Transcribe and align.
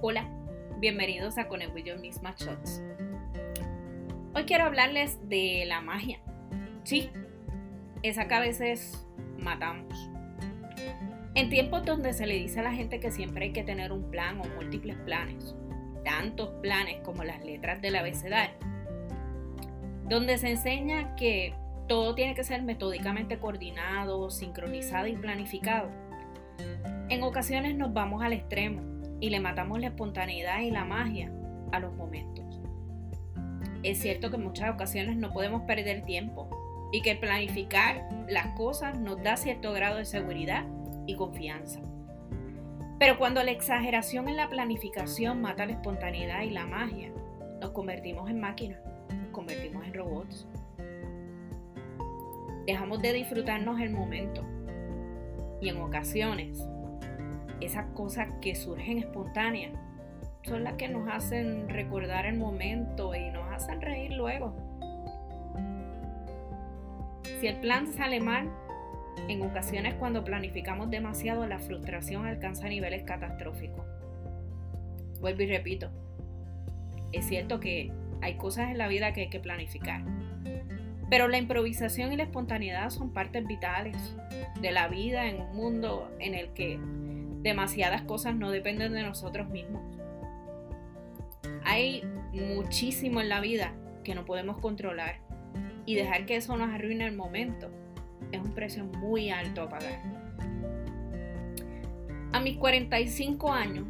Hola, 0.00 0.28
bienvenidos 0.78 1.38
a 1.38 1.48
Conejo 1.48 1.78
Yo 1.78 1.98
Misma 1.98 2.34
Shots. 2.38 2.82
Hoy 4.34 4.44
quiero 4.44 4.64
hablarles 4.64 5.18
de 5.28 5.64
la 5.66 5.80
magia. 5.80 6.20
Sí, 6.84 7.10
esa 8.02 8.28
que 8.28 8.34
a 8.34 8.40
veces 8.40 9.04
matamos. 9.38 10.10
En 11.34 11.50
tiempos 11.50 11.84
donde 11.84 12.12
se 12.12 12.26
le 12.26 12.34
dice 12.34 12.60
a 12.60 12.62
la 12.62 12.72
gente 12.72 13.00
que 13.00 13.10
siempre 13.10 13.46
hay 13.46 13.52
que 13.52 13.64
tener 13.64 13.92
un 13.92 14.10
plan 14.10 14.40
o 14.40 14.44
múltiples 14.56 14.96
planes, 14.98 15.54
tantos 16.04 16.50
planes 16.62 17.00
como 17.04 17.24
las 17.24 17.44
letras 17.44 17.82
del 17.82 17.96
abecedario, 17.96 18.56
donde 20.08 20.38
se 20.38 20.50
enseña 20.50 21.16
que 21.16 21.54
todo 21.88 22.14
tiene 22.14 22.34
que 22.34 22.44
ser 22.44 22.62
metódicamente 22.62 23.38
coordinado, 23.38 24.30
sincronizado 24.30 25.06
y 25.06 25.16
planificado. 25.16 25.90
En 27.08 27.22
ocasiones 27.22 27.76
nos 27.76 27.92
vamos 27.92 28.22
al 28.22 28.34
extremo 28.34 28.82
y 29.20 29.30
le 29.30 29.40
matamos 29.40 29.80
la 29.80 29.88
espontaneidad 29.88 30.60
y 30.60 30.70
la 30.70 30.84
magia 30.84 31.32
a 31.72 31.80
los 31.80 31.94
momentos. 31.94 32.60
Es 33.82 34.00
cierto 34.00 34.30
que 34.30 34.36
en 34.36 34.44
muchas 34.44 34.72
ocasiones 34.74 35.16
no 35.16 35.32
podemos 35.32 35.62
perder 35.62 36.04
tiempo 36.04 36.50
y 36.92 37.00
que 37.02 37.16
planificar 37.16 38.08
las 38.28 38.48
cosas 38.56 38.98
nos 38.98 39.22
da 39.22 39.36
cierto 39.36 39.72
grado 39.72 39.96
de 39.96 40.04
seguridad 40.04 40.66
y 41.06 41.16
confianza. 41.16 41.80
Pero 42.98 43.18
cuando 43.18 43.42
la 43.42 43.52
exageración 43.52 44.28
en 44.28 44.36
la 44.36 44.48
planificación 44.48 45.40
mata 45.40 45.66
la 45.66 45.72
espontaneidad 45.72 46.42
y 46.42 46.50
la 46.50 46.66
magia, 46.66 47.12
nos 47.60 47.70
convertimos 47.70 48.28
en 48.28 48.40
máquinas, 48.40 48.80
nos 49.10 49.30
convertimos 49.30 49.86
en 49.86 49.94
robots. 49.94 50.46
Dejamos 52.68 53.00
de 53.00 53.14
disfrutarnos 53.14 53.80
el 53.80 53.88
momento 53.88 54.44
y 55.62 55.70
en 55.70 55.78
ocasiones 55.78 56.62
esas 57.62 57.86
cosas 57.94 58.28
que 58.42 58.54
surgen 58.54 58.98
espontáneas 58.98 59.72
son 60.42 60.64
las 60.64 60.74
que 60.74 60.86
nos 60.86 61.08
hacen 61.08 61.66
recordar 61.70 62.26
el 62.26 62.36
momento 62.36 63.14
y 63.14 63.30
nos 63.30 63.50
hacen 63.50 63.80
reír 63.80 64.12
luego. 64.12 64.54
Si 67.40 67.46
el 67.46 67.56
plan 67.56 67.86
sale 67.86 68.20
mal, 68.20 68.50
en 69.28 69.40
ocasiones 69.40 69.94
cuando 69.94 70.22
planificamos 70.22 70.90
demasiado 70.90 71.46
la 71.46 71.60
frustración 71.60 72.26
alcanza 72.26 72.68
niveles 72.68 73.02
catastróficos. 73.04 73.86
Vuelvo 75.22 75.40
y 75.40 75.46
repito, 75.46 75.90
es 77.12 77.24
cierto 77.24 77.60
que 77.60 77.90
hay 78.20 78.36
cosas 78.36 78.70
en 78.70 78.76
la 78.76 78.88
vida 78.88 79.14
que 79.14 79.22
hay 79.22 79.30
que 79.30 79.40
planificar, 79.40 80.02
pero 81.10 81.28
la 81.28 81.38
improvisación 81.38 82.12
y 82.12 82.16
la 82.16 82.24
espontaneidad 82.24 82.90
son 82.90 83.12
partes 83.12 83.46
vitales 83.46 83.96
de 84.60 84.72
la 84.72 84.88
vida 84.88 85.26
en 85.26 85.40
un 85.40 85.56
mundo 85.56 86.10
en 86.18 86.34
el 86.34 86.52
que 86.52 86.78
demasiadas 87.42 88.02
cosas 88.02 88.34
no 88.34 88.50
dependen 88.50 88.92
de 88.92 89.02
nosotros 89.02 89.48
mismos. 89.48 89.82
Hay 91.64 92.02
muchísimo 92.32 93.20
en 93.20 93.28
la 93.28 93.40
vida 93.40 93.72
que 94.04 94.14
no 94.14 94.24
podemos 94.24 94.58
controlar 94.58 95.20
y 95.86 95.94
dejar 95.94 96.26
que 96.26 96.36
eso 96.36 96.56
nos 96.56 96.74
arruine 96.74 97.06
el 97.06 97.16
momento 97.16 97.70
es 98.32 98.40
un 98.40 98.52
precio 98.52 98.84
muy 98.84 99.30
alto 99.30 99.62
a 99.62 99.68
pagar. 99.68 100.00
A 102.32 102.40
mis 102.40 102.56
45 102.58 103.52
años, 103.52 103.86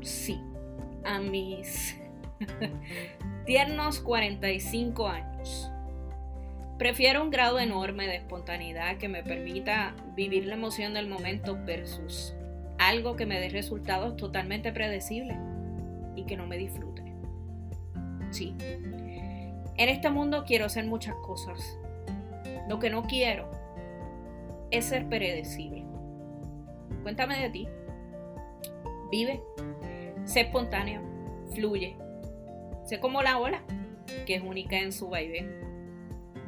sí, 0.00 0.40
a 1.04 1.18
mis 1.18 2.00
tiernos 3.46 4.00
45 4.00 5.08
años, 5.08 5.33
prefiero 6.78 7.22
un 7.22 7.30
grado 7.30 7.58
enorme 7.58 8.06
de 8.06 8.16
espontaneidad 8.16 8.98
que 8.98 9.08
me 9.08 9.22
permita 9.22 9.94
vivir 10.16 10.46
la 10.46 10.54
emoción 10.54 10.94
del 10.94 11.08
momento 11.08 11.58
versus 11.64 12.34
algo 12.78 13.16
que 13.16 13.26
me 13.26 13.40
dé 13.40 13.48
resultados 13.48 14.16
totalmente 14.16 14.72
predecibles 14.72 15.36
y 16.16 16.24
que 16.24 16.36
no 16.36 16.46
me 16.46 16.58
disfrute. 16.58 17.02
Sí, 18.30 18.54
en 19.76 19.88
este 19.88 20.10
mundo 20.10 20.44
quiero 20.46 20.66
hacer 20.66 20.86
muchas 20.86 21.14
cosas. 21.16 21.78
Lo 22.68 22.78
que 22.78 22.90
no 22.90 23.04
quiero 23.04 23.50
es 24.70 24.86
ser 24.86 25.08
predecible. 25.08 25.84
Cuéntame 27.02 27.38
de 27.38 27.50
ti. 27.50 27.68
Vive, 29.10 29.40
sé 30.24 30.40
espontáneo, 30.40 31.00
fluye, 31.54 31.96
sé 32.84 32.98
como 32.98 33.22
la 33.22 33.38
ola, 33.38 33.62
que 34.26 34.34
es 34.34 34.42
única 34.42 34.78
en 34.78 34.92
su 34.92 35.08
vaivén. 35.08 35.73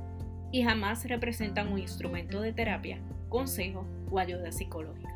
y 0.51 0.65
jamás 0.65 1.09
representan 1.09 1.73
un 1.73 1.79
instrumento 1.79 2.41
de 2.41 2.53
terapia, 2.53 2.99
consejo 3.35 3.85
o 4.13 4.19
ayuda 4.21 4.53
psicológica. 4.53 5.14